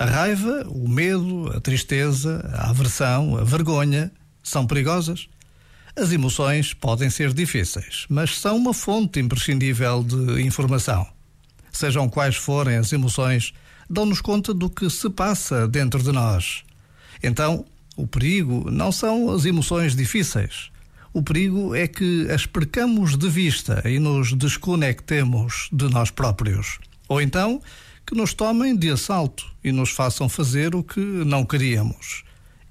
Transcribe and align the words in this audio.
A 0.00 0.06
raiva, 0.06 0.66
o 0.66 0.88
medo, 0.88 1.54
a 1.54 1.60
tristeza, 1.60 2.40
a 2.54 2.70
aversão, 2.70 3.36
a 3.36 3.44
vergonha 3.44 4.10
são 4.42 4.66
perigosas? 4.66 5.28
As 5.94 6.10
emoções 6.10 6.72
podem 6.72 7.10
ser 7.10 7.34
difíceis, 7.34 8.06
mas 8.08 8.38
são 8.38 8.56
uma 8.56 8.72
fonte 8.72 9.20
imprescindível 9.20 10.02
de 10.02 10.40
informação. 10.40 11.06
Sejam 11.70 12.08
quais 12.08 12.34
forem 12.34 12.78
as 12.78 12.90
emoções, 12.94 13.52
dão-nos 13.90 14.22
conta 14.22 14.54
do 14.54 14.70
que 14.70 14.88
se 14.88 15.10
passa 15.10 15.68
dentro 15.68 16.02
de 16.02 16.12
nós. 16.12 16.64
Então, 17.22 17.66
o 17.94 18.06
perigo 18.06 18.70
não 18.70 18.90
são 18.90 19.30
as 19.30 19.44
emoções 19.44 19.94
difíceis. 19.94 20.70
O 21.12 21.22
perigo 21.22 21.74
é 21.74 21.86
que 21.86 22.26
as 22.30 22.46
percamos 22.46 23.18
de 23.18 23.28
vista 23.28 23.82
e 23.84 23.98
nos 23.98 24.32
desconectemos 24.32 25.68
de 25.70 25.90
nós 25.90 26.10
próprios. 26.10 26.78
Ou 27.06 27.20
então, 27.20 27.60
que 28.06 28.14
nos 28.14 28.34
tomem 28.34 28.76
de 28.76 28.90
assalto 28.90 29.44
e 29.62 29.72
nos 29.72 29.90
façam 29.90 30.28
fazer 30.28 30.74
o 30.74 30.82
que 30.82 31.00
não 31.00 31.44
queríamos. 31.44 32.24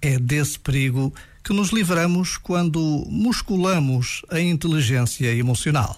É 0.00 0.18
desse 0.18 0.58
perigo 0.58 1.12
que 1.42 1.52
nos 1.52 1.70
livramos 1.70 2.36
quando 2.36 3.04
musculamos 3.08 4.22
a 4.30 4.40
inteligência 4.40 5.34
emocional. 5.34 5.96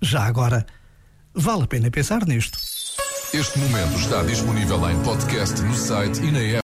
Já 0.00 0.24
agora, 0.24 0.66
vale 1.34 1.62
a 1.62 1.66
pena 1.66 1.90
pensar 1.90 2.26
nisto. 2.26 2.58
Este 3.32 3.58
momento 3.58 3.98
está 3.98 4.22
disponível 4.24 4.90
em 4.90 5.02
podcast 5.02 5.62
no 5.62 5.74
site 5.74 6.20
e 6.20 6.30
na 6.30 6.40
app. 6.40 6.60